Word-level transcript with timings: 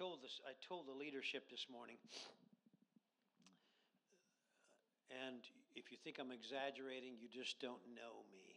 told 0.00 0.24
this. 0.24 0.40
I 0.48 0.56
told 0.64 0.88
the 0.88 0.96
leadership 0.96 1.52
this 1.52 1.68
morning, 1.68 2.00
and 5.12 5.44
if 5.76 5.92
you 5.92 6.00
think 6.00 6.16
I'm 6.16 6.32
exaggerating, 6.32 7.20
you 7.20 7.28
just 7.28 7.60
don't 7.60 7.84
know 7.92 8.24
me. 8.32 8.56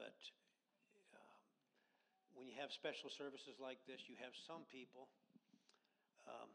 But 0.00 0.16
um, 1.12 1.44
when 2.32 2.48
you 2.48 2.56
have 2.56 2.72
special 2.72 3.12
services 3.12 3.60
like 3.60 3.84
this, 3.84 4.08
you 4.08 4.16
have 4.24 4.32
some 4.48 4.64
people. 4.72 5.12
Um, 6.24 6.48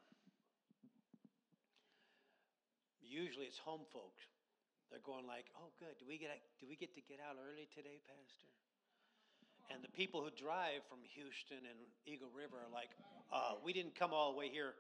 usually, 3.06 3.46
it's 3.46 3.62
home 3.62 3.86
folks. 3.94 4.26
They're 4.90 5.06
going 5.06 5.30
like, 5.30 5.46
"Oh, 5.62 5.70
good. 5.78 5.94
Do 6.02 6.10
we 6.10 6.18
get 6.18 6.34
do 6.58 6.66
we 6.66 6.74
get 6.74 6.98
to 6.98 7.06
get 7.06 7.22
out 7.22 7.38
early 7.38 7.70
today, 7.70 8.02
Pastor?" 8.10 8.50
The 9.86 9.92
people 9.92 10.24
who 10.24 10.32
drive 10.32 10.82
from 10.90 10.98
Houston 11.14 11.58
and 11.62 11.78
Eagle 12.08 12.30
River 12.36 12.58
are 12.58 12.74
like, 12.74 12.90
uh, 13.32 13.54
"We 13.64 13.72
didn't 13.72 13.94
come 13.94 14.14
all 14.14 14.32
the 14.32 14.38
way 14.38 14.50
here 14.50 14.74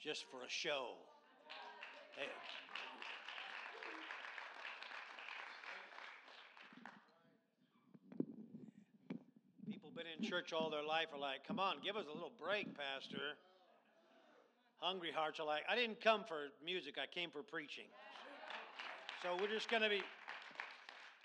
just 0.00 0.24
for 0.32 0.42
a 0.42 0.48
show." 0.48 0.96
They, 2.16 2.26
people 9.70 9.90
been 9.94 10.06
in 10.18 10.28
church 10.28 10.52
all 10.52 10.70
their 10.70 10.82
life 10.82 11.12
are 11.12 11.20
like, 11.20 11.46
"Come 11.46 11.60
on, 11.60 11.78
give 11.80 11.96
us 11.96 12.06
a 12.06 12.12
little 12.12 12.32
break, 12.36 12.76
Pastor." 12.76 13.38
Hungry 14.78 15.12
hearts 15.12 15.38
are 15.38 15.46
like, 15.46 15.62
"I 15.68 15.76
didn't 15.76 16.00
come 16.00 16.24
for 16.24 16.48
music. 16.64 16.98
I 16.98 17.06
came 17.06 17.30
for 17.30 17.44
preaching." 17.44 17.86
So 19.22 19.36
we're 19.40 19.46
just 19.46 19.70
going 19.70 19.82
to 19.84 19.88
be, 19.88 20.02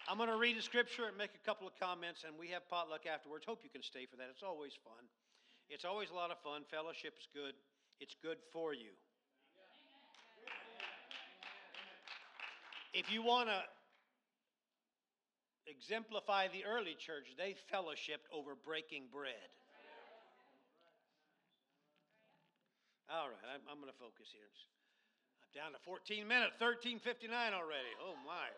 I'm 0.10 0.18
going 0.18 0.34
to 0.34 0.42
read 0.42 0.58
a 0.58 0.66
scripture 0.66 1.06
and 1.06 1.14
make 1.14 1.38
a 1.38 1.44
couple 1.46 1.70
of 1.70 1.78
comments, 1.78 2.26
and 2.26 2.34
we 2.34 2.50
have 2.50 2.66
potluck 2.66 3.06
afterwards. 3.06 3.46
Hope 3.46 3.62
you 3.62 3.70
can 3.70 3.86
stay 3.86 4.10
for 4.10 4.18
that. 4.18 4.26
It's 4.34 4.42
always 4.42 4.74
fun. 4.82 5.06
It's 5.70 5.86
always 5.86 6.10
a 6.10 6.18
lot 6.18 6.34
of 6.34 6.42
fun. 6.42 6.66
Fellowship 6.66 7.14
is 7.22 7.30
good, 7.30 7.54
it's 8.02 8.18
good 8.18 8.42
for 8.50 8.74
you. 8.74 8.90
If 12.90 13.14
you 13.14 13.22
want 13.22 13.54
to 13.54 13.62
exemplify 15.70 16.50
the 16.50 16.66
early 16.66 16.98
church, 16.98 17.30
they 17.38 17.54
fellowshipped 17.70 18.26
over 18.34 18.58
breaking 18.58 19.14
bread. 19.14 19.54
All 23.14 23.30
right, 23.30 23.50
I'm, 23.54 23.62
I'm 23.70 23.78
going 23.78 23.94
to 23.94 24.02
focus 24.02 24.34
here. 24.34 24.50
I'm 25.46 25.54
down 25.54 25.78
to 25.78 25.82
14 25.86 26.26
minutes, 26.26 26.58
1359 26.58 27.30
already. 27.54 27.94
Oh 28.02 28.18
my. 28.26 28.50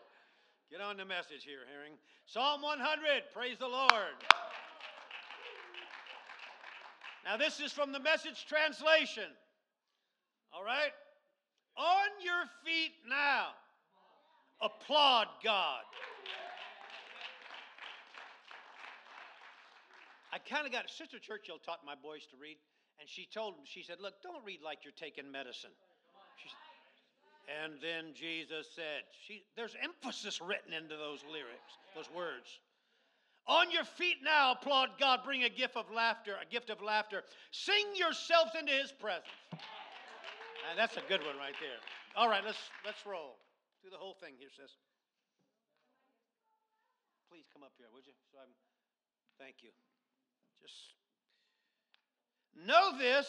Get 0.72 0.80
on 0.80 0.96
the 0.96 1.04
message 1.04 1.44
here, 1.44 1.68
Herring. 1.68 1.92
Psalm 2.24 2.62
100, 2.62 3.28
praise 3.34 3.58
the 3.58 3.68
Lord. 3.68 4.16
Now, 7.26 7.36
this 7.36 7.60
is 7.60 7.72
from 7.72 7.92
the 7.92 8.00
message 8.00 8.46
translation. 8.48 9.28
All 10.50 10.64
right? 10.64 10.96
On 11.76 12.08
your 12.24 12.48
feet 12.64 12.92
now. 13.06 13.48
Applaud 14.62 15.26
God. 15.44 15.82
I 20.32 20.38
kind 20.38 20.64
of 20.64 20.72
got 20.72 20.88
Sister 20.88 21.18
Churchill 21.18 21.58
taught 21.62 21.80
my 21.84 21.96
boys 22.02 22.24
to 22.30 22.38
read, 22.40 22.56
and 22.98 23.06
she 23.06 23.28
told 23.28 23.58
them, 23.58 23.64
she 23.66 23.82
said, 23.82 23.96
Look, 24.00 24.22
don't 24.22 24.42
read 24.42 24.60
like 24.64 24.78
you're 24.84 24.96
taking 24.96 25.30
medicine. 25.30 25.76
And 27.50 27.74
then 27.82 28.14
Jesus 28.14 28.68
said, 28.74 29.02
she, 29.26 29.42
there's 29.56 29.74
emphasis 29.82 30.40
written 30.40 30.72
into 30.72 30.96
those 30.96 31.24
lyrics, 31.26 31.78
those 31.94 32.08
words. 32.14 32.60
On 33.46 33.70
your 33.70 33.84
feet 33.84 34.22
now, 34.22 34.52
applaud 34.52 34.90
God, 35.00 35.20
bring 35.24 35.42
a 35.42 35.48
gift 35.48 35.76
of 35.76 35.90
laughter, 35.90 36.36
a 36.40 36.46
gift 36.46 36.70
of 36.70 36.80
laughter. 36.80 37.22
Sing 37.50 37.84
yourselves 37.96 38.52
into 38.58 38.70
his 38.70 38.92
presence. 38.92 39.26
And 40.70 40.78
that's 40.78 40.96
a 40.96 41.02
good 41.08 41.20
one 41.26 41.36
right 41.36 41.58
there. 41.58 41.82
All 42.14 42.28
right, 42.28 42.42
let's 42.44 42.70
let's 42.86 43.04
roll. 43.04 43.34
Do 43.82 43.90
the 43.90 43.96
whole 43.96 44.14
thing 44.14 44.34
here, 44.38 44.48
sis. 44.54 44.70
Please 47.28 47.44
come 47.52 47.64
up 47.64 47.72
here, 47.78 47.88
would 47.92 48.06
you? 48.06 48.12
So 48.30 48.38
I'm 48.38 48.52
thank 49.40 49.56
you. 49.62 49.70
Just 50.62 50.94
know 52.64 52.96
this. 52.96 53.26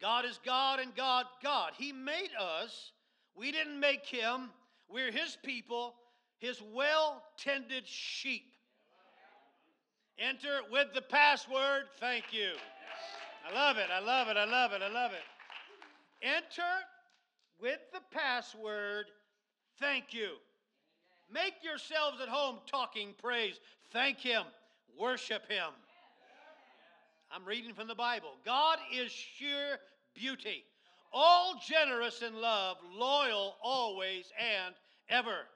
God 0.00 0.24
is 0.24 0.38
God 0.44 0.78
and 0.80 0.94
God, 0.94 1.26
God. 1.42 1.72
He 1.76 1.92
made 1.92 2.30
us 2.40 2.92
we 3.38 3.52
didn't 3.52 3.78
make 3.78 4.04
him. 4.06 4.50
We're 4.90 5.12
his 5.12 5.36
people, 5.44 5.94
his 6.38 6.60
well 6.74 7.22
tended 7.36 7.86
sheep. 7.86 8.52
Enter 10.18 10.60
with 10.72 10.88
the 10.94 11.02
password. 11.02 11.84
Thank 12.00 12.32
you. 12.32 12.50
I 13.48 13.54
love 13.54 13.76
it. 13.76 13.86
I 13.94 14.00
love 14.00 14.28
it. 14.28 14.36
I 14.36 14.44
love 14.44 14.72
it. 14.72 14.82
I 14.82 14.88
love 14.92 15.12
it. 15.12 15.22
Enter 16.22 16.62
with 17.60 17.78
the 17.92 18.00
password. 18.10 19.06
Thank 19.78 20.12
you. 20.12 20.30
Make 21.32 21.54
yourselves 21.62 22.18
at 22.20 22.28
home 22.28 22.58
talking 22.66 23.14
praise. 23.22 23.60
Thank 23.92 24.18
Him. 24.18 24.42
Worship 24.98 25.48
Him. 25.48 25.70
I'm 27.30 27.44
reading 27.44 27.74
from 27.74 27.86
the 27.86 27.94
Bible. 27.94 28.30
God 28.44 28.78
is 28.92 29.12
sheer 29.12 29.78
beauty 30.14 30.64
all 31.12 31.60
generous 31.66 32.22
in 32.22 32.40
love, 32.40 32.76
loyal 32.92 33.54
always 33.62 34.26
and 34.38 34.74
ever. 35.08 35.46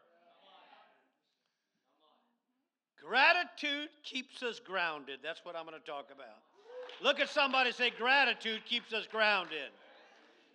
Gratitude 3.02 3.88
keeps 4.04 4.42
us 4.42 4.60
grounded. 4.60 5.18
That's 5.22 5.40
what 5.44 5.56
I'm 5.56 5.66
going 5.66 5.78
to 5.78 5.86
talk 5.86 6.06
about. 6.14 6.38
Look 7.02 7.18
at 7.18 7.28
somebody 7.28 7.72
say, 7.72 7.90
Gratitude 7.90 8.64
keeps 8.64 8.92
us 8.92 9.06
grounded. 9.10 9.70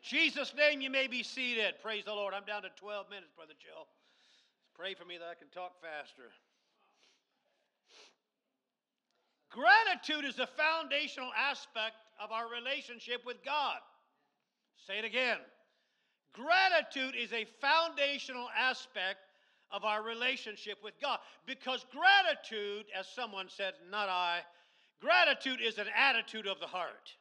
Jesus' 0.01 0.53
name, 0.55 0.79
you 0.79 0.89
may 0.89 1.07
be 1.07 1.23
seated. 1.23 1.75
Praise 1.83 2.05
the 2.05 2.13
Lord. 2.13 2.33
I'm 2.33 2.45
down 2.45 2.61
to 2.61 2.69
12 2.79 3.09
minutes, 3.09 3.31
Brother 3.35 3.53
Joe. 3.59 3.87
Pray 4.77 4.93
for 4.93 5.05
me 5.05 5.17
that 5.17 5.27
I 5.27 5.35
can 5.35 5.49
talk 5.49 5.73
faster. 5.81 6.31
Gratitude 9.49 10.23
is 10.23 10.39
a 10.39 10.47
foundational 10.47 11.31
aspect 11.35 11.95
of 12.21 12.31
our 12.31 12.45
relationship 12.49 13.25
with 13.25 13.43
God. 13.43 13.79
Say 14.85 14.99
it 14.99 15.05
again. 15.05 15.37
Gratitude 16.33 17.15
is 17.15 17.33
a 17.33 17.45
foundational 17.59 18.47
aspect 18.57 19.19
of 19.71 19.83
our 19.83 20.03
relationship 20.03 20.77
with 20.83 20.93
God 21.01 21.19
because 21.45 21.85
gratitude, 21.91 22.85
as 22.97 23.07
someone 23.07 23.47
said, 23.49 23.73
not 23.89 24.07
I, 24.07 24.41
gratitude 25.01 25.59
is 25.61 25.77
an 25.77 25.87
attitude 25.95 26.47
of 26.47 26.59
the 26.59 26.67
heart. 26.67 27.15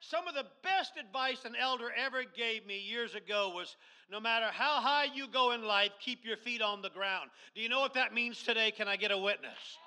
Some 0.00 0.26
of 0.26 0.34
the 0.34 0.46
best 0.62 0.92
advice 0.98 1.44
an 1.44 1.54
elder 1.54 1.90
ever 1.96 2.24
gave 2.24 2.66
me 2.66 2.80
years 2.80 3.14
ago 3.14 3.52
was 3.54 3.76
no 4.10 4.18
matter 4.18 4.46
how 4.46 4.80
high 4.80 5.06
you 5.14 5.28
go 5.28 5.52
in 5.52 5.62
life, 5.62 5.92
keep 6.00 6.24
your 6.24 6.36
feet 6.36 6.62
on 6.62 6.82
the 6.82 6.90
ground. 6.90 7.30
Do 7.54 7.60
you 7.60 7.68
know 7.68 7.78
what 7.78 7.94
that 7.94 8.12
means 8.12 8.42
today? 8.42 8.72
Can 8.72 8.88
I 8.88 8.96
get 8.96 9.12
a 9.12 9.18
witness? 9.18 9.78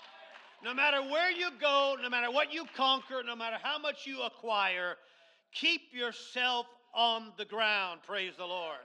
No 0.63 0.73
matter 0.73 1.01
where 1.01 1.29
you 1.29 1.49
go, 1.59 1.97
no 2.01 2.09
matter 2.09 2.31
what 2.31 2.53
you 2.53 2.65
conquer, 2.75 3.21
no 3.25 3.35
matter 3.35 3.57
how 3.61 3.77
much 3.77 4.07
you 4.07 4.21
acquire, 4.21 4.95
keep 5.51 5.93
yourself 5.93 6.67
on 6.93 7.33
the 7.37 7.43
ground. 7.43 7.99
Praise 8.07 8.33
the 8.37 8.45
Lord. 8.45 8.77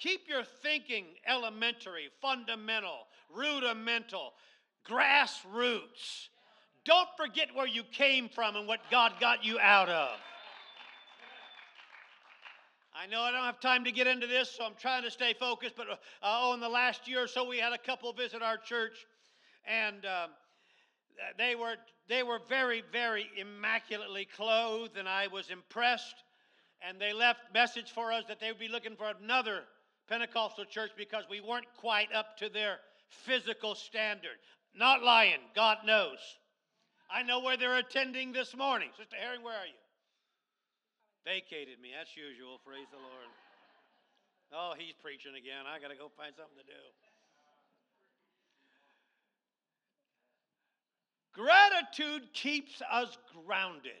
Keep 0.00 0.28
your 0.28 0.42
thinking 0.42 1.04
elementary, 1.26 2.08
fundamental, 2.20 3.06
rudimental, 3.32 4.32
grassroots. 4.88 6.28
Don't 6.84 7.08
forget 7.16 7.54
where 7.54 7.66
you 7.66 7.84
came 7.84 8.28
from 8.28 8.56
and 8.56 8.66
what 8.66 8.80
God 8.90 9.12
got 9.20 9.44
you 9.44 9.58
out 9.60 9.88
of. 9.88 10.10
I 12.92 13.06
know 13.06 13.20
I 13.20 13.30
don't 13.30 13.44
have 13.44 13.60
time 13.60 13.84
to 13.84 13.92
get 13.92 14.06
into 14.06 14.26
this, 14.26 14.50
so 14.50 14.64
I'm 14.64 14.74
trying 14.78 15.04
to 15.04 15.10
stay 15.10 15.34
focused. 15.38 15.76
But 15.76 15.90
uh, 15.90 15.96
oh, 16.22 16.54
in 16.54 16.60
the 16.60 16.68
last 16.68 17.06
year 17.06 17.22
or 17.22 17.28
so, 17.28 17.46
we 17.46 17.58
had 17.58 17.72
a 17.72 17.78
couple 17.78 18.12
visit 18.12 18.42
our 18.42 18.56
church, 18.56 19.06
and 19.64 20.04
uh, 20.04 20.26
Uh, 21.20 21.32
they 21.36 21.54
were, 21.54 21.76
they 22.08 22.22
were 22.22 22.40
very, 22.48 22.82
very 22.92 23.26
immaculately 23.38 24.26
clothed, 24.36 24.96
and 24.96 25.08
I 25.08 25.26
was 25.28 25.50
impressed. 25.50 26.14
And 26.86 26.98
they 26.98 27.12
left 27.12 27.40
message 27.52 27.90
for 27.90 28.10
us 28.10 28.24
that 28.28 28.40
they 28.40 28.48
would 28.48 28.58
be 28.58 28.68
looking 28.68 28.96
for 28.96 29.12
another 29.20 29.64
Pentecostal 30.08 30.64
church 30.64 30.90
because 30.96 31.24
we 31.28 31.40
weren't 31.40 31.66
quite 31.76 32.08
up 32.14 32.38
to 32.38 32.48
their 32.48 32.78
physical 33.10 33.74
standard. 33.74 34.38
Not 34.74 35.02
lying, 35.02 35.40
God 35.54 35.78
knows. 35.84 36.18
I 37.10 37.22
know 37.22 37.40
where 37.40 37.56
they're 37.56 37.76
attending 37.76 38.32
this 38.32 38.56
morning. 38.56 38.90
Sister 38.96 39.16
Herring, 39.20 39.42
where 39.42 39.58
are 39.58 39.66
you? 39.66 39.80
Vacated 41.26 41.80
me, 41.82 41.90
as 42.00 42.08
usual. 42.16 42.58
Praise 42.64 42.88
the 42.90 42.98
Lord. 42.98 43.28
Oh, 44.54 44.72
he's 44.78 44.94
preaching 45.02 45.36
again. 45.36 45.66
I 45.68 45.78
got 45.78 45.90
to 45.90 45.98
go 45.98 46.08
find 46.16 46.32
something 46.34 46.58
to 46.58 46.66
do. 46.66 46.82
Gratitude 51.40 52.30
keeps 52.34 52.82
us 52.92 53.16
grounded. 53.46 53.92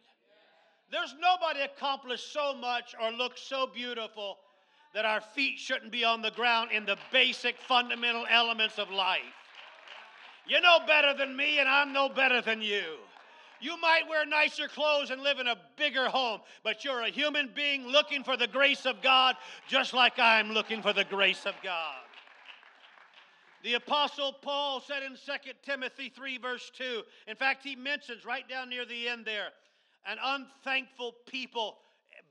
There's 0.92 1.14
nobody 1.18 1.60
accomplished 1.60 2.34
so 2.34 2.54
much 2.54 2.94
or 3.00 3.12
looks 3.12 3.40
so 3.40 3.66
beautiful 3.66 4.36
that 4.92 5.06
our 5.06 5.22
feet 5.22 5.58
shouldn't 5.58 5.90
be 5.90 6.04
on 6.04 6.20
the 6.20 6.32
ground 6.32 6.70
in 6.70 6.84
the 6.84 6.98
basic 7.10 7.56
fundamental 7.58 8.26
elements 8.28 8.78
of 8.78 8.90
life. 8.90 9.20
You 10.46 10.60
know 10.60 10.80
better 10.86 11.14
than 11.16 11.34
me, 11.34 11.60
and 11.60 11.68
I'm 11.68 11.94
no 11.94 12.10
better 12.10 12.42
than 12.42 12.60
you. 12.60 12.96
You 13.58 13.80
might 13.80 14.08
wear 14.08 14.26
nicer 14.26 14.68
clothes 14.68 15.10
and 15.10 15.22
live 15.22 15.38
in 15.38 15.46
a 15.46 15.56
bigger 15.76 16.10
home, 16.10 16.40
but 16.62 16.84
you're 16.84 17.02
a 17.02 17.10
human 17.10 17.50
being 17.54 17.86
looking 17.86 18.22
for 18.22 18.36
the 18.36 18.48
grace 18.48 18.84
of 18.84 19.00
God, 19.00 19.36
just 19.66 19.94
like 19.94 20.18
I'm 20.18 20.50
looking 20.50 20.82
for 20.82 20.92
the 20.92 21.04
grace 21.04 21.46
of 21.46 21.54
God. 21.62 22.00
The 23.62 23.74
Apostle 23.74 24.32
Paul 24.32 24.80
said 24.80 25.02
in 25.02 25.12
2 25.12 25.16
Timothy 25.62 26.08
3, 26.14 26.38
verse 26.38 26.70
2, 26.76 27.02
in 27.26 27.36
fact, 27.36 27.62
he 27.62 27.76
mentions 27.76 28.24
right 28.24 28.48
down 28.48 28.70
near 28.70 28.86
the 28.86 29.08
end 29.08 29.26
there, 29.26 29.48
an 30.06 30.16
unthankful 30.22 31.14
people 31.26 31.78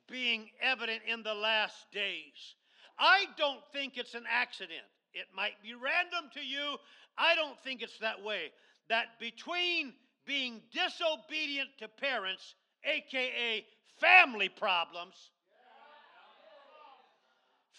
being 0.10 0.50
evident 0.62 1.02
in 1.08 1.22
the 1.22 1.34
last 1.34 1.86
days. 1.92 2.56
I 2.98 3.26
don't 3.38 3.62
think 3.72 3.98
it's 3.98 4.16
an 4.16 4.26
accident. 4.30 4.81
It 5.14 5.28
might 5.36 5.62
be 5.62 5.74
random 5.74 6.31
to 6.34 6.42
you. 6.42 6.78
I 7.18 7.36
don't 7.36 7.60
think 7.60 7.81
it's 7.81 8.00
that 8.00 8.24
way. 8.24 8.52
That 8.90 9.20
between 9.20 9.94
being 10.26 10.62
disobedient 10.72 11.70
to 11.80 11.88
parents, 11.88 12.56
aka 12.84 13.66
family 14.00 14.50
problems, 14.50 15.31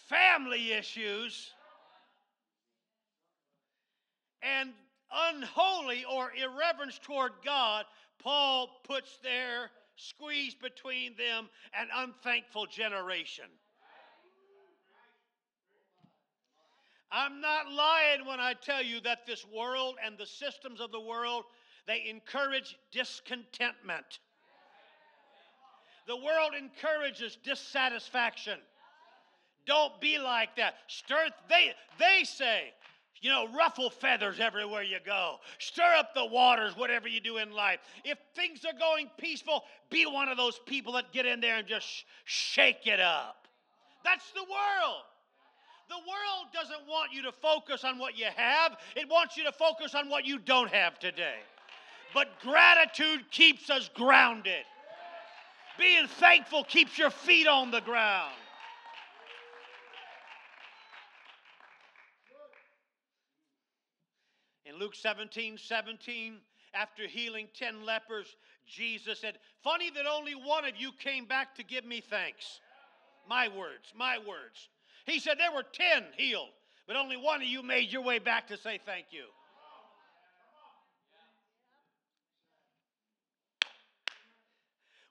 family 0.07 0.71
issues, 0.73 1.51
and 4.41 4.71
unholy 5.33 6.05
or 6.05 6.31
irreverence 6.33 6.99
toward 7.03 7.31
God, 7.43 7.85
Paul 8.19 8.69
puts 8.83 9.17
there, 9.23 9.69
squeezed 9.95 10.59
between 10.61 11.15
them, 11.17 11.49
an 11.73 11.87
unthankful 11.95 12.65
generation. 12.65 13.45
I'm 17.11 17.41
not 17.41 17.69
lying 17.69 18.25
when 18.25 18.39
I 18.39 18.53
tell 18.53 18.81
you 18.81 19.01
that 19.01 19.25
this 19.25 19.45
world 19.53 19.95
and 20.03 20.17
the 20.17 20.25
systems 20.25 20.79
of 20.79 20.91
the 20.91 21.01
world 21.01 21.43
they 21.87 22.05
encourage 22.07 22.77
discontentment. 22.91 24.19
The 26.07 26.15
world 26.15 26.53
encourages 26.57 27.37
dissatisfaction. 27.43 28.59
Don't 29.65 29.99
be 29.99 30.17
like 30.17 30.55
that. 30.55 30.75
Stir 30.87 31.27
they 31.49 31.71
they 31.99 32.23
say 32.23 32.73
you 33.21 33.29
know, 33.29 33.47
ruffle 33.55 33.89
feathers 33.89 34.39
everywhere 34.39 34.81
you 34.81 34.97
go. 35.05 35.35
Stir 35.59 35.93
up 35.97 36.13
the 36.13 36.25
waters, 36.25 36.75
whatever 36.75 37.07
you 37.07 37.21
do 37.21 37.37
in 37.37 37.51
life. 37.51 37.79
If 38.03 38.17
things 38.35 38.65
are 38.65 38.77
going 38.77 39.09
peaceful, 39.17 39.63
be 39.89 40.05
one 40.05 40.27
of 40.27 40.37
those 40.37 40.59
people 40.65 40.93
that 40.93 41.11
get 41.13 41.25
in 41.25 41.39
there 41.39 41.57
and 41.57 41.67
just 41.67 42.05
shake 42.25 42.87
it 42.87 42.99
up. 42.99 43.47
That's 44.03 44.31
the 44.31 44.41
world. 44.41 45.03
The 45.89 45.97
world 45.97 46.47
doesn't 46.53 46.87
want 46.87 47.11
you 47.13 47.21
to 47.23 47.31
focus 47.31 47.83
on 47.83 47.99
what 47.99 48.17
you 48.17 48.27
have, 48.35 48.77
it 48.95 49.09
wants 49.09 49.37
you 49.37 49.43
to 49.43 49.51
focus 49.51 49.93
on 49.93 50.09
what 50.09 50.25
you 50.25 50.39
don't 50.39 50.71
have 50.71 50.97
today. 50.97 51.39
But 52.13 52.39
gratitude 52.41 53.29
keeps 53.29 53.69
us 53.69 53.89
grounded. 53.93 54.63
Being 55.77 56.07
thankful 56.07 56.63
keeps 56.63 56.97
your 56.97 57.09
feet 57.09 57.47
on 57.47 57.71
the 57.71 57.81
ground. 57.81 58.33
In 64.71 64.79
Luke 64.79 64.95
17 64.95 65.57
17, 65.57 66.37
after 66.73 67.05
healing 67.05 67.49
10 67.53 67.85
lepers, 67.85 68.37
Jesus 68.65 69.19
said, 69.19 69.37
Funny 69.63 69.89
that 69.89 70.05
only 70.05 70.33
one 70.33 70.63
of 70.63 70.77
you 70.77 70.91
came 70.97 71.25
back 71.25 71.55
to 71.55 71.63
give 71.63 71.83
me 71.83 71.99
thanks. 71.99 72.61
My 73.27 73.49
words, 73.49 73.91
my 73.93 74.17
words. 74.17 74.69
He 75.05 75.19
said, 75.19 75.37
There 75.37 75.51
were 75.51 75.65
10 75.73 76.03
healed, 76.15 76.51
but 76.87 76.95
only 76.95 77.17
one 77.17 77.41
of 77.41 77.47
you 77.47 77.61
made 77.63 77.91
your 77.91 78.01
way 78.01 78.19
back 78.19 78.47
to 78.47 78.57
say 78.57 78.79
thank 78.85 79.07
you. 79.11 79.25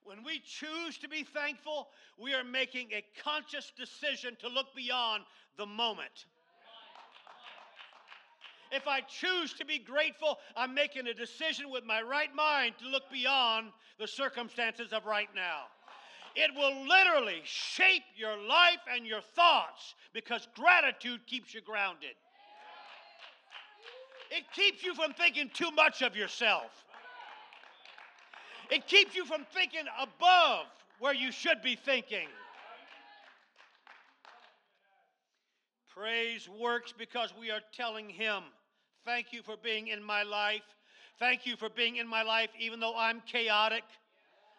When 0.03 0.25
we 0.25 0.41
choose 0.41 0.97
to 0.99 1.09
be 1.09 1.23
thankful, 1.23 1.89
we 2.19 2.33
are 2.33 2.45
making 2.45 2.89
a 2.93 3.05
conscious 3.23 3.73
decision 3.77 4.37
to 4.41 4.49
look 4.49 4.75
beyond 4.75 5.25
the 5.59 5.67
moment. 5.67 6.25
If 8.72 8.87
I 8.87 9.00
choose 9.00 9.52
to 9.55 9.64
be 9.64 9.78
grateful, 9.78 10.38
I'm 10.56 10.75
making 10.75 11.08
a 11.08 11.14
decision 11.14 11.70
with 11.70 11.84
my 11.84 12.02
right 12.02 12.34
mind 12.34 12.75
to 12.78 12.88
look 12.88 13.11
beyond 13.11 13.69
the 13.99 14.06
circumstances 14.06 14.93
of 14.93 15.06
right 15.06 15.28
now. 15.34 15.64
It 16.37 16.52
will 16.55 16.87
literally 16.87 17.40
shape 17.44 18.05
your 18.17 18.37
life 18.37 18.78
and 18.94 19.05
your 19.05 19.20
thoughts 19.20 19.94
because 20.12 20.46
gratitude 20.55 21.26
keeps 21.26 21.52
you 21.52 21.61
grounded. 21.61 22.14
It 24.31 24.44
keeps 24.52 24.84
you 24.84 24.94
from 24.94 25.12
thinking 25.12 25.50
too 25.52 25.72
much 25.72 26.02
of 26.02 26.14
yourself. 26.14 26.84
It 28.70 28.87
keeps 28.87 29.17
you 29.17 29.25
from 29.25 29.44
thinking 29.52 29.87
above 30.00 30.67
where 31.00 31.14
you 31.14 31.32
should 31.32 31.61
be 31.62 31.75
thinking. 31.75 32.28
Praise 35.88 36.49
works 36.49 36.94
because 36.96 37.34
we 37.38 37.50
are 37.50 37.61
telling 37.72 38.08
Him 38.08 38.44
Thank 39.05 39.32
you 39.32 39.43
for 39.43 39.56
being 39.62 39.88
in 39.88 40.02
my 40.02 40.23
life. 40.23 40.62
Thank 41.19 41.47
you 41.47 41.56
for 41.56 41.69
being 41.69 41.97
in 41.97 42.06
my 42.06 42.23
life, 42.23 42.50
even 42.58 42.81
though 42.81 42.97
I'm 42.97 43.20
chaotic. 43.26 43.85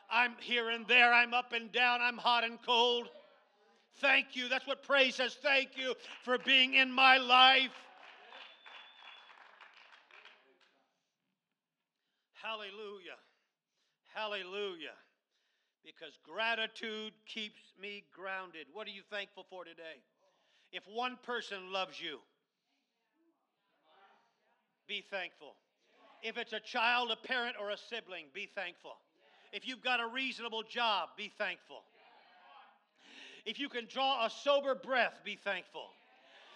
I'm 0.10 0.34
here 0.42 0.70
and 0.70 0.88
there. 0.88 1.14
I'm 1.14 1.34
up 1.34 1.54
and 1.54 1.72
down. 1.72 2.02
I'm 2.02 2.18
hot 2.18 2.44
and 2.44 2.60
cold. 2.66 3.08
Thank 4.00 4.36
you. 4.36 4.50
That's 4.50 4.68
what 4.68 4.84
praise 4.84 5.16
says. 5.16 5.38
Thank 5.42 5.70
you 5.78 5.94
for 6.24 6.38
being 6.38 6.74
in 6.74 6.92
my 6.92 7.18
life. 7.18 7.72
Hallelujah. 12.34 13.18
Hallelujah. 14.14 14.98
Because 15.86 16.18
gratitude 16.28 17.14
keeps 17.26 17.62
me 17.80 18.04
grounded. 18.14 18.68
What 18.74 18.88
are 18.88 18.92
you 18.92 19.04
thankful 19.10 19.46
for 19.50 19.64
today? 19.64 20.02
If 20.72 20.84
one 20.88 21.18
person 21.24 21.72
loves 21.72 22.00
you, 22.00 22.20
be 24.92 25.06
thankful. 25.10 25.54
If 26.22 26.38
it's 26.38 26.52
a 26.52 26.60
child, 26.60 27.12
a 27.12 27.16
parent, 27.16 27.56
or 27.58 27.70
a 27.70 27.78
sibling, 27.78 28.26
be 28.34 28.50
thankful. 28.54 28.98
If 29.54 29.66
you've 29.66 29.82
got 29.82 30.02
a 30.02 30.08
reasonable 30.08 30.64
job, 30.64 31.08
be 31.16 31.32
thankful. 31.38 31.84
If 33.46 33.58
you 33.58 33.70
can 33.70 33.88
draw 33.90 34.26
a 34.26 34.30
sober 34.30 34.76
breath, 34.76 35.14
be 35.24 35.40
thankful. 35.42 35.86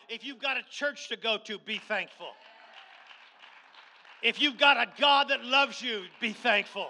If 0.09 0.25
you've 0.25 0.41
got 0.41 0.57
a 0.57 0.63
church 0.69 1.07
to 1.07 1.15
go 1.15 1.37
to, 1.45 1.57
be 1.59 1.77
thankful. 1.77 2.27
If 4.21 4.41
you've 4.41 4.57
got 4.57 4.75
a 4.75 4.91
God 4.99 5.29
that 5.29 5.45
loves 5.45 5.81
you, 5.81 6.01
be 6.19 6.33
thankful. 6.33 6.89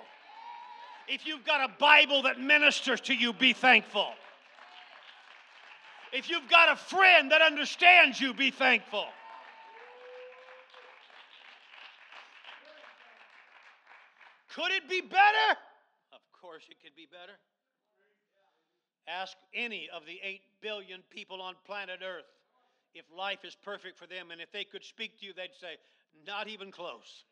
If 1.07 1.27
you've 1.27 1.45
got 1.45 1.69
a 1.69 1.71
Bible 1.77 2.23
that 2.23 2.39
ministers 2.39 3.01
to 3.01 3.13
you, 3.13 3.33
be 3.33 3.53
thankful. 3.53 4.07
If 6.11 6.27
you've 6.27 6.49
got 6.49 6.69
a 6.71 6.75
friend 6.75 7.31
that 7.31 7.43
understands 7.43 8.19
you, 8.19 8.33
be 8.33 8.49
thankful. 8.49 9.05
Could 14.55 14.71
it 14.71 14.87
be 14.89 15.01
better? 15.01 15.59
Of 16.13 16.21
course, 16.31 16.63
it 16.69 16.77
could 16.81 16.95
be 16.95 17.07
better. 17.11 17.37
Ask 19.05 19.35
any 19.53 19.89
of 19.93 20.05
the 20.05 20.17
8 20.23 20.41
billion 20.61 21.01
people 21.09 21.41
on 21.41 21.55
planet 21.65 21.99
Earth 22.01 22.23
if 22.93 23.03
life 23.15 23.39
is 23.43 23.57
perfect 23.65 23.99
for 23.99 24.07
them, 24.07 24.31
and 24.31 24.39
if 24.39 24.53
they 24.53 24.63
could 24.63 24.85
speak 24.85 25.19
to 25.19 25.25
you, 25.25 25.33
they'd 25.33 25.49
say, 25.59 25.75
Not 26.25 26.47
even 26.47 26.71
close. 26.71 27.25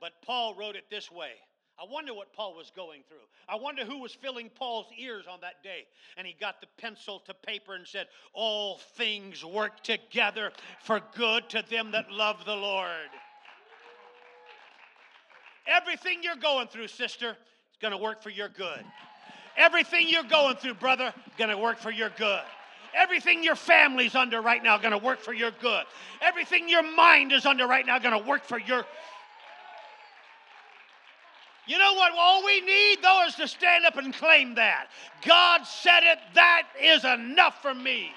But 0.00 0.12
Paul 0.24 0.54
wrote 0.54 0.74
it 0.74 0.84
this 0.90 1.12
way. 1.12 1.32
I 1.78 1.84
wonder 1.90 2.14
what 2.14 2.32
Paul 2.32 2.54
was 2.54 2.72
going 2.74 3.02
through. 3.06 3.18
I 3.46 3.56
wonder 3.56 3.84
who 3.84 3.98
was 3.98 4.14
filling 4.14 4.48
Paul's 4.48 4.86
ears 4.98 5.26
on 5.30 5.40
that 5.42 5.62
day. 5.62 5.86
And 6.16 6.26
he 6.26 6.34
got 6.40 6.62
the 6.62 6.66
pencil 6.78 7.20
to 7.26 7.34
paper 7.34 7.74
and 7.74 7.86
said, 7.86 8.06
All 8.32 8.78
things 8.96 9.44
work 9.44 9.82
together 9.82 10.52
for 10.82 11.02
good 11.14 11.50
to 11.50 11.62
them 11.68 11.90
that 11.90 12.10
love 12.10 12.46
the 12.46 12.56
Lord. 12.56 13.10
Everything 15.66 16.22
you're 16.22 16.36
going 16.36 16.68
through, 16.68 16.88
sister, 16.88 17.30
is 17.30 17.78
going 17.80 17.92
to 17.92 17.98
work 17.98 18.22
for 18.22 18.30
your 18.30 18.48
good. 18.48 18.84
Everything 19.56 20.08
you're 20.08 20.22
going 20.22 20.56
through, 20.56 20.74
brother, 20.74 21.12
is 21.26 21.32
going 21.38 21.50
to 21.50 21.58
work 21.58 21.78
for 21.78 21.90
your 21.90 22.10
good. 22.10 22.42
Everything 22.94 23.42
your 23.42 23.56
family's 23.56 24.14
under 24.14 24.40
right 24.40 24.62
now 24.62 24.76
is 24.76 24.82
going 24.82 24.98
to 24.98 25.04
work 25.04 25.20
for 25.20 25.32
your 25.32 25.50
good. 25.60 25.84
Everything 26.22 26.68
your 26.68 26.82
mind 26.82 27.32
is 27.32 27.44
under 27.44 27.66
right 27.66 27.84
now 27.84 27.96
is 27.96 28.02
going 28.02 28.20
to 28.22 28.28
work 28.28 28.44
for 28.44 28.58
your 28.58 28.84
you 31.66 31.78
know 31.78 31.94
what? 31.94 32.12
All 32.16 32.44
we 32.44 32.60
need, 32.60 32.98
though, 33.02 33.24
is 33.26 33.34
to 33.36 33.48
stand 33.48 33.84
up 33.86 33.96
and 33.96 34.14
claim 34.14 34.54
that. 34.54 34.86
God 35.26 35.66
said 35.66 36.00
it, 36.04 36.18
that 36.34 36.62
is 36.80 37.04
enough 37.04 37.60
for 37.60 37.74
me. 37.74 38.12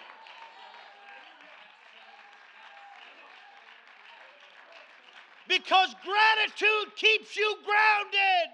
Because 5.49 5.95
gratitude 6.05 6.95
keeps 6.95 7.35
you 7.35 7.55
grounded. 7.65 8.53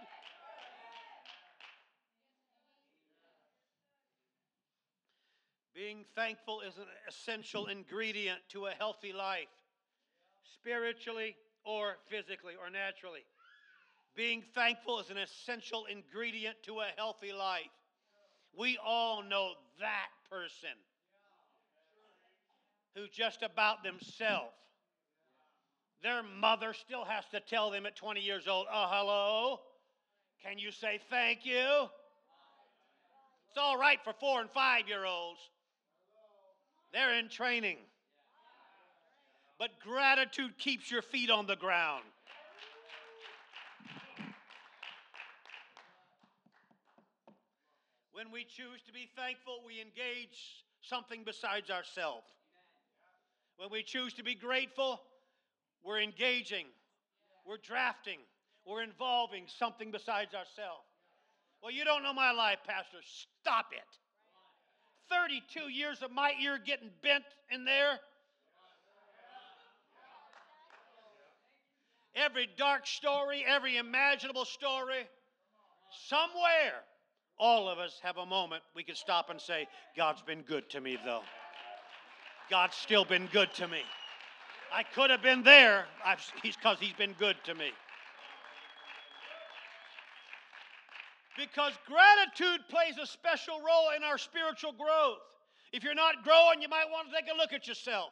Being 5.75 6.05
thankful 6.15 6.61
is 6.61 6.77
an 6.77 6.85
essential 7.07 7.65
ingredient 7.65 8.39
to 8.51 8.67
a 8.67 8.71
healthy 8.71 9.11
life, 9.11 9.49
spiritually 10.53 11.35
or 11.65 11.97
physically 12.07 12.53
or 12.57 12.69
naturally. 12.69 13.25
Being 14.15 14.41
thankful 14.53 15.01
is 15.01 15.09
an 15.09 15.17
essential 15.17 15.85
ingredient 15.91 16.55
to 16.63 16.79
a 16.79 16.87
healthy 16.95 17.33
life. 17.33 17.63
We 18.57 18.79
all 18.83 19.21
know 19.21 19.51
that 19.81 20.07
person 20.31 20.69
who's 22.95 23.09
just 23.09 23.43
about 23.43 23.83
themselves. 23.83 24.53
Their 26.03 26.21
mother 26.23 26.73
still 26.73 27.05
has 27.05 27.23
to 27.31 27.39
tell 27.39 27.71
them 27.71 27.85
at 27.85 27.95
20 27.95 28.21
years 28.21 28.47
old, 28.47 28.67
oh, 28.71 28.87
hello, 28.89 29.59
can 30.43 30.59
you 30.59 30.71
say 30.71 30.99
thank 31.09 31.45
you? 31.45 31.89
It's 33.49 33.57
all 33.57 33.77
right 33.77 33.99
for 34.03 34.13
four 34.19 34.41
and 34.41 34.49
five 34.51 34.87
year 34.87 35.05
olds. 35.05 35.39
They're 36.93 37.17
in 37.17 37.29
training. 37.29 37.77
But 39.57 39.71
gratitude 39.79 40.57
keeps 40.57 40.91
your 40.91 41.01
feet 41.01 41.29
on 41.29 41.47
the 41.47 41.55
ground. 41.55 42.03
When 48.11 48.31
we 48.31 48.43
choose 48.43 48.81
to 48.87 48.93
be 48.93 49.09
thankful, 49.15 49.59
we 49.65 49.81
engage 49.81 50.63
something 50.81 51.23
besides 51.25 51.69
ourselves. 51.69 52.27
When 53.57 53.69
we 53.69 53.83
choose 53.83 54.13
to 54.13 54.23
be 54.23 54.35
grateful, 54.35 55.01
we're 55.85 56.01
engaging, 56.01 56.65
we're 57.45 57.57
drafting, 57.57 58.17
we're 58.65 58.83
involving 58.83 59.43
something 59.47 59.91
besides 59.91 60.33
ourselves. 60.33 60.87
Well, 61.61 61.71
you 61.71 61.85
don't 61.85 62.03
know 62.03 62.13
my 62.13 62.31
life, 62.31 62.59
Pastor. 62.67 62.97
Stop 63.41 63.67
it. 63.71 63.79
32 65.09 65.71
years 65.71 66.01
of 66.01 66.11
my 66.11 66.33
ear 66.41 66.59
getting 66.63 66.89
bent 67.03 67.23
in 67.51 67.65
there. 67.65 67.99
Every 72.15 72.47
dark 72.57 72.87
story, 72.87 73.43
every 73.45 73.77
imaginable 73.77 74.45
story, 74.45 75.07
somewhere, 76.07 76.81
all 77.37 77.67
of 77.67 77.77
us 77.77 77.99
have 78.01 78.17
a 78.17 78.25
moment 78.25 78.63
we 78.75 78.83
can 78.83 78.95
stop 78.95 79.29
and 79.29 79.39
say, 79.39 79.67
God's 79.97 80.21
been 80.21 80.41
good 80.41 80.69
to 80.69 80.81
me, 80.81 80.97
though. 81.03 81.23
God's 82.49 82.75
still 82.75 83.03
been 83.03 83.27
good 83.33 83.53
to 83.55 83.67
me. 83.67 83.81
I 84.75 84.83
could 84.83 85.09
have 85.09 85.21
been 85.21 85.41
there 85.41 85.85
because 86.43 86.77
he's 86.81 86.93
been 86.93 87.15
good 87.17 87.37
to 87.45 87.55
me. 87.55 87.71
Because 91.37 91.71
gratitude 91.87 92.59
plays 92.67 92.97
a 93.01 93.07
special 93.07 93.59
role 93.59 93.95
in 93.95 94.03
our 94.03 94.17
spiritual 94.17 94.73
growth. 94.73 95.19
If 95.71 95.81
you're 95.81 95.95
not 95.95 96.25
growing, 96.25 96.61
you 96.61 96.67
might 96.67 96.91
want 96.91 97.07
to 97.09 97.15
take 97.15 97.33
a 97.33 97.37
look 97.37 97.53
at 97.53 97.69
yourself. 97.69 98.11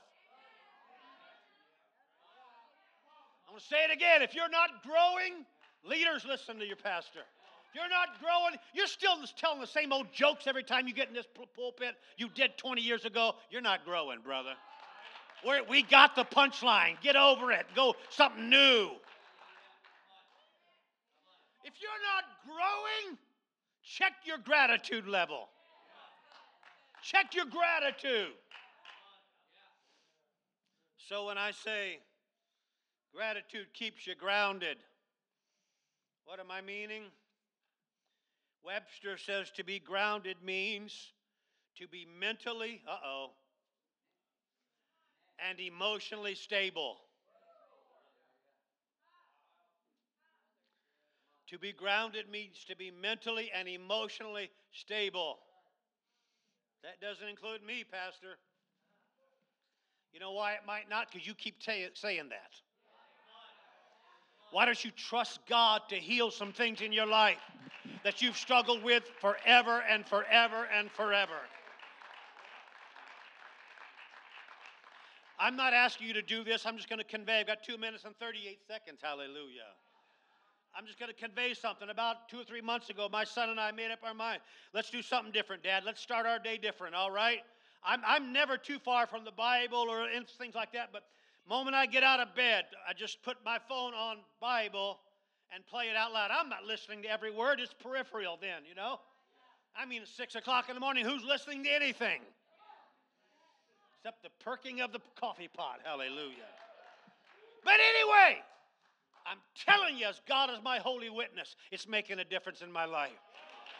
I'm 3.45 3.55
going 3.55 3.59
to 3.59 3.65
say 3.65 3.83
it 3.83 3.93
again. 3.93 4.21
If 4.21 4.33
you're 4.33 4.49
not 4.49 4.69
growing, 4.83 5.43
leaders 5.83 6.25
listen 6.25 6.59
to 6.59 6.65
your 6.65 6.77
pastor. 6.77 7.27
If 7.69 7.75
you're 7.75 7.89
not 7.89 8.21
growing, 8.21 8.55
you're 8.73 8.87
still 8.87 9.17
telling 9.37 9.59
the 9.59 9.67
same 9.67 9.91
old 9.91 10.07
jokes 10.13 10.47
every 10.47 10.63
time 10.63 10.87
you 10.87 10.93
get 10.93 11.09
in 11.09 11.13
this 11.13 11.27
pulpit 11.57 11.95
you 12.15 12.29
did 12.29 12.57
20 12.57 12.81
years 12.81 13.03
ago. 13.03 13.33
You're 13.51 13.61
not 13.61 13.83
growing, 13.83 14.21
brother. 14.21 14.53
We're, 15.45 15.63
we 15.63 15.83
got 15.83 16.15
the 16.15 16.23
punchline. 16.23 16.99
Get 17.01 17.15
over 17.15 17.51
it. 17.51 17.65
Go 17.75 17.95
something 18.09 18.49
new. 18.49 18.89
If 21.65 21.73
you're 21.81 21.91
not 22.13 22.25
growing, 22.45 23.17
check 23.83 24.13
your 24.25 24.37
gratitude 24.37 25.07
level. 25.07 25.49
Check 27.03 27.35
your 27.35 27.45
gratitude. 27.45 28.33
So 31.09 31.27
when 31.27 31.37
I 31.37 31.51
say 31.51 31.99
gratitude 33.13 33.67
keeps 33.73 34.07
you 34.07 34.15
grounded, 34.15 34.77
what 36.25 36.39
am 36.39 36.49
I 36.49 36.61
meaning? 36.61 37.03
Webster 38.63 39.17
says 39.17 39.51
to 39.57 39.63
be 39.63 39.79
grounded 39.79 40.37
means 40.43 41.11
to 41.77 41.87
be 41.87 42.07
mentally, 42.19 42.81
uh 42.87 42.95
oh, 43.05 43.31
and 45.49 45.59
emotionally 45.59 46.35
stable. 46.35 46.97
To 51.49 51.59
be 51.59 51.71
grounded 51.71 52.29
means 52.29 52.65
to 52.67 52.75
be 52.75 52.89
mentally 52.89 53.51
and 53.53 53.67
emotionally 53.67 54.49
stable. 54.71 55.37
That 56.83 56.99
doesn't 56.99 57.27
include 57.27 57.63
me, 57.63 57.83
Pastor. 57.89 58.37
You 60.13 60.19
know 60.19 60.31
why 60.31 60.53
it 60.53 60.61
might 60.65 60.89
not? 60.89 61.11
Because 61.11 61.27
you 61.27 61.33
keep 61.33 61.59
t- 61.59 61.87
saying 61.93 62.29
that. 62.29 62.51
Why 64.51 64.65
don't 64.65 64.83
you 64.83 64.91
trust 64.91 65.39
God 65.47 65.81
to 65.89 65.95
heal 65.95 66.29
some 66.29 66.53
things 66.53 66.81
in 66.81 66.91
your 66.91 67.07
life 67.07 67.39
that 68.03 68.21
you've 68.21 68.37
struggled 68.37 68.83
with 68.83 69.03
forever 69.19 69.83
and 69.89 70.07
forever 70.07 70.67
and 70.77 70.91
forever? 70.91 71.39
I'm 75.43 75.57
not 75.57 75.73
asking 75.73 76.07
you 76.07 76.13
to 76.13 76.21
do 76.21 76.45
this. 76.45 76.65
I'm 76.65 76.77
just 76.77 76.87
going 76.87 76.99
to 76.99 77.05
convey. 77.05 77.41
I've 77.41 77.47
got 77.47 77.63
two 77.63 77.77
minutes 77.77 78.05
and 78.05 78.15
38 78.15 78.59
seconds. 78.65 79.01
Hallelujah. 79.03 79.75
I'm 80.73 80.85
just 80.85 80.97
going 80.97 81.11
to 81.11 81.19
convey 81.19 81.53
something. 81.53 81.89
About 81.89 82.29
two 82.29 82.39
or 82.39 82.45
three 82.45 82.61
months 82.61 82.89
ago, 82.89 83.09
my 83.11 83.25
son 83.25 83.49
and 83.49 83.59
I 83.59 83.73
made 83.73 83.91
up 83.91 83.99
our 84.07 84.13
mind. 84.13 84.39
Let's 84.73 84.89
do 84.89 85.01
something 85.01 85.33
different, 85.33 85.61
Dad. 85.61 85.83
Let's 85.85 85.99
start 85.99 86.25
our 86.25 86.39
day 86.39 86.57
different, 86.57 86.95
all 86.95 87.11
right? 87.11 87.39
I'm, 87.83 87.99
I'm 88.07 88.31
never 88.31 88.55
too 88.55 88.79
far 88.79 89.05
from 89.05 89.25
the 89.25 89.33
Bible 89.33 89.79
or 89.79 90.07
things 90.39 90.55
like 90.55 90.71
that, 90.71 90.91
but 90.93 91.03
moment 91.45 91.75
I 91.75 91.87
get 91.87 92.03
out 92.03 92.21
of 92.21 92.33
bed, 92.35 92.63
I 92.87 92.93
just 92.93 93.21
put 93.21 93.35
my 93.43 93.59
phone 93.67 93.93
on 93.93 94.19
Bible 94.39 94.99
and 95.53 95.67
play 95.67 95.87
it 95.87 95.97
out 95.97 96.13
loud. 96.13 96.31
I'm 96.31 96.47
not 96.47 96.63
listening 96.63 97.01
to 97.01 97.11
every 97.11 97.31
word. 97.31 97.59
It's 97.59 97.73
peripheral 97.73 98.37
then, 98.39 98.61
you 98.65 98.75
know? 98.75 99.01
I 99.75 99.85
mean, 99.85 100.03
it's 100.03 100.15
6 100.15 100.35
o'clock 100.35 100.69
in 100.69 100.75
the 100.75 100.79
morning. 100.79 101.03
Who's 101.03 101.25
listening 101.25 101.65
to 101.65 101.69
anything? 101.69 102.21
Except 104.03 104.21
the 104.21 104.43
perking 104.43 104.81
of 104.81 104.91
the 104.91 104.99
coffee 105.17 105.47
pot. 105.47 105.79
Hallelujah. 105.81 106.49
But 107.63 107.75
anyway, 107.95 108.41
I'm 109.25 109.37
telling 109.65 109.97
you, 109.97 110.07
as 110.07 110.19
God 110.27 110.49
is 110.49 110.57
my 110.61 110.79
holy 110.79 111.09
witness, 111.09 111.55
it's 111.71 111.87
making 111.87 112.19
a 112.19 112.25
difference 112.25 112.61
in 112.61 112.69
my 112.69 112.83
life. 112.83 113.13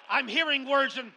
I'm 0.10 0.30
hearing 0.30 0.66
words 0.66 0.98
and 0.98 1.12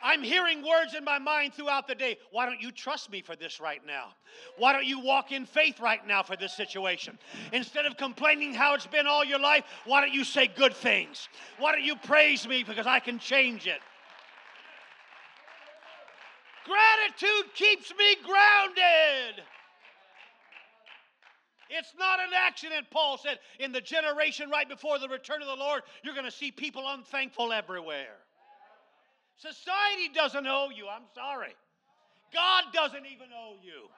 I'm 0.00 0.22
hearing 0.22 0.64
words 0.64 0.94
in 0.94 1.02
my 1.02 1.18
mind 1.18 1.54
throughout 1.54 1.88
the 1.88 1.96
day. 1.96 2.18
Why 2.30 2.46
don't 2.46 2.60
you 2.60 2.70
trust 2.70 3.10
me 3.10 3.22
for 3.22 3.34
this 3.34 3.58
right 3.58 3.84
now? 3.84 4.10
Why 4.56 4.72
don't 4.72 4.86
you 4.86 5.00
walk 5.00 5.32
in 5.32 5.44
faith 5.44 5.80
right 5.80 6.06
now 6.06 6.22
for 6.22 6.36
this 6.36 6.52
situation? 6.52 7.18
Instead 7.52 7.86
of 7.86 7.96
complaining 7.96 8.54
how 8.54 8.74
it's 8.74 8.86
been 8.86 9.08
all 9.08 9.24
your 9.24 9.40
life, 9.40 9.64
why 9.84 10.00
don't 10.00 10.14
you 10.14 10.22
say 10.22 10.46
good 10.46 10.74
things? 10.74 11.28
Why 11.58 11.72
don't 11.72 11.82
you 11.82 11.96
praise 11.96 12.46
me 12.46 12.62
because 12.62 12.86
I 12.86 13.00
can 13.00 13.18
change 13.18 13.66
it? 13.66 13.80
Gratitude 16.66 17.54
keeps 17.54 17.90
me 17.96 18.16
grounded. 18.24 19.44
It's 21.70 21.92
not 21.98 22.20
an 22.20 22.30
accident, 22.34 22.86
Paul 22.90 23.18
said. 23.18 23.38
In 23.58 23.72
the 23.72 23.80
generation 23.80 24.50
right 24.50 24.68
before 24.68 24.98
the 24.98 25.08
return 25.08 25.42
of 25.42 25.48
the 25.48 25.54
Lord, 25.54 25.82
you're 26.02 26.14
going 26.14 26.26
to 26.26 26.30
see 26.30 26.50
people 26.50 26.84
unthankful 26.86 27.52
everywhere. 27.52 28.18
Society 29.36 30.10
doesn't 30.14 30.46
owe 30.46 30.70
you. 30.74 30.86
I'm 30.88 31.06
sorry. 31.14 31.54
God 32.32 32.64
doesn't 32.72 33.06
even 33.06 33.28
owe 33.36 33.56
you. 33.62 33.88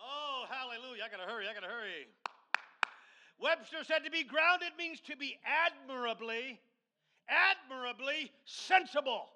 Oh, 0.00 0.44
hallelujah. 0.48 1.02
I 1.06 1.08
got 1.08 1.24
to 1.24 1.30
hurry. 1.30 1.46
I 1.48 1.54
got 1.54 1.60
to 1.60 1.66
hurry. 1.66 2.06
Webster 3.40 3.84
said 3.84 4.04
to 4.04 4.10
be 4.10 4.24
grounded 4.24 4.70
means 4.78 5.00
to 5.00 5.16
be 5.16 5.38
admirably, 5.44 6.58
admirably 7.28 8.30
sensible. 8.44 9.26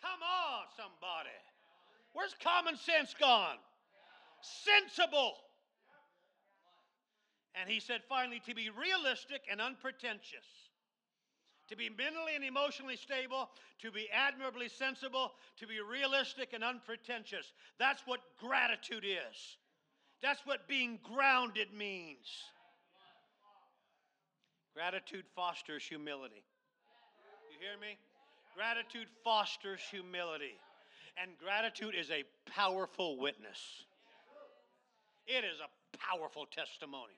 Come 0.00 0.20
on, 0.22 0.64
somebody. 0.76 1.34
Where's 2.12 2.34
common 2.42 2.76
sense 2.76 3.14
gone? 3.18 3.56
Sensible. 4.42 5.32
And 7.54 7.70
he 7.70 7.80
said, 7.80 8.00
finally, 8.08 8.40
to 8.46 8.54
be 8.54 8.68
realistic 8.70 9.42
and 9.50 9.60
unpretentious, 9.60 10.44
to 11.68 11.76
be 11.76 11.88
mentally 11.88 12.34
and 12.34 12.44
emotionally 12.44 12.96
stable, 12.96 13.48
to 13.80 13.90
be 13.90 14.08
admirably 14.12 14.68
sensible, 14.68 15.32
to 15.58 15.66
be 15.66 15.80
realistic 15.80 16.52
and 16.52 16.62
unpretentious. 16.62 17.52
That's 17.78 18.02
what 18.06 18.20
gratitude 18.38 19.04
is. 19.04 19.56
That's 20.20 20.40
what 20.44 20.68
being 20.68 20.98
grounded 21.02 21.72
means. 21.72 22.26
Gratitude 24.74 25.24
fosters 25.36 25.84
humility. 25.84 26.42
You 27.50 27.58
hear 27.60 27.78
me? 27.80 27.96
Gratitude 28.56 29.06
fosters 29.22 29.80
humility. 29.90 30.58
And 31.16 31.30
gratitude 31.38 31.94
is 31.94 32.10
a 32.10 32.24
powerful 32.50 33.18
witness. 33.18 33.86
It 35.26 35.44
is 35.44 35.60
a 35.62 35.70
powerful 35.96 36.46
testimony. 36.46 37.14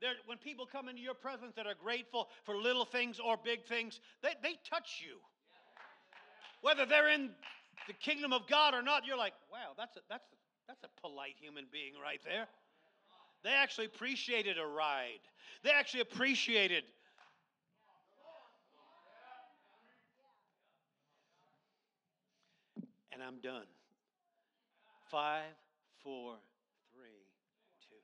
There, 0.00 0.12
when 0.26 0.38
people 0.38 0.66
come 0.66 0.88
into 0.88 1.02
your 1.02 1.14
presence 1.14 1.54
that 1.56 1.66
are 1.66 1.76
grateful 1.76 2.28
for 2.44 2.56
little 2.56 2.84
things 2.84 3.20
or 3.20 3.36
big 3.42 3.64
things, 3.66 4.00
they, 4.22 4.32
they 4.42 4.56
touch 4.68 5.04
you. 5.04 5.16
Whether 6.62 6.86
they're 6.86 7.10
in 7.10 7.30
the 7.86 7.92
kingdom 7.92 8.32
of 8.32 8.48
God 8.48 8.72
or 8.72 8.82
not, 8.82 9.06
you're 9.06 9.18
like, 9.18 9.34
wow, 9.52 9.76
that's 9.76 9.96
a, 9.96 10.00
that's 10.08 10.24
a, 10.32 10.36
that's 10.66 10.82
a 10.82 11.00
polite 11.00 11.36
human 11.38 11.66
being 11.70 11.92
right 12.02 12.20
there. 12.24 12.48
They 13.44 13.52
actually 13.52 13.86
appreciated 13.86 14.58
a 14.58 14.66
ride. 14.66 15.20
They 15.62 15.70
actually 15.70 16.00
appreciated 16.00 16.84
and 23.14 23.22
I'm 23.22 23.38
done. 23.40 23.66
Five, 25.10 25.44
four, 26.02 26.34
three, 26.92 27.22
two. 27.88 27.96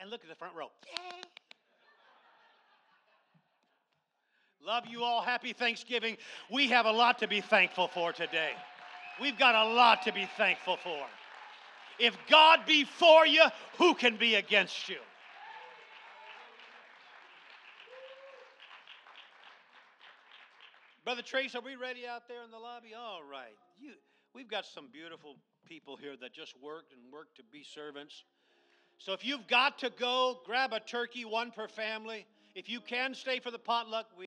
And 0.00 0.10
look 0.10 0.22
at 0.22 0.28
the 0.28 0.36
front 0.36 0.54
row. 0.54 0.68
Yay! 0.86 1.20
Love 4.64 4.84
you 4.86 5.02
all. 5.02 5.20
Happy 5.20 5.52
Thanksgiving. 5.52 6.16
We 6.50 6.68
have 6.68 6.86
a 6.86 6.90
lot 6.90 7.18
to 7.18 7.28
be 7.28 7.40
thankful 7.40 7.88
for 7.88 8.12
today. 8.12 8.52
We've 9.20 9.38
got 9.38 9.54
a 9.54 9.72
lot 9.72 10.02
to 10.02 10.12
be 10.12 10.28
thankful 10.36 10.76
for. 10.76 11.06
If 11.98 12.16
God 12.28 12.60
be 12.66 12.84
for 12.84 13.26
you, 13.26 13.44
who 13.78 13.94
can 13.94 14.16
be 14.16 14.34
against 14.34 14.88
you? 14.88 14.98
Brother 21.04 21.22
Trace, 21.22 21.54
are 21.54 21.60
we 21.60 21.76
ready 21.76 22.06
out 22.06 22.26
there 22.26 22.42
in 22.42 22.50
the 22.50 22.58
lobby? 22.58 22.92
All 22.92 23.20
right. 23.22 23.54
You, 23.78 23.92
we've 24.34 24.50
got 24.50 24.66
some 24.66 24.88
beautiful 24.92 25.36
people 25.64 25.96
here 25.96 26.16
that 26.20 26.32
just 26.32 26.54
worked 26.60 26.92
and 26.92 27.00
worked 27.12 27.36
to 27.36 27.42
be 27.52 27.62
servants. 27.62 28.24
So 28.98 29.12
if 29.12 29.24
you've 29.24 29.46
got 29.46 29.78
to 29.78 29.90
go, 29.90 30.40
grab 30.44 30.72
a 30.72 30.80
turkey, 30.80 31.24
one 31.24 31.52
per 31.52 31.68
family. 31.68 32.26
If 32.54 32.68
you 32.68 32.80
can 32.80 33.14
stay 33.14 33.38
for 33.38 33.50
the 33.50 33.58
potluck, 33.58 34.06
we 34.18 34.25